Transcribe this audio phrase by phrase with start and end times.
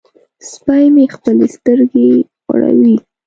[0.49, 2.09] سپی مې خپلې سترګې
[2.53, 2.95] غړوي.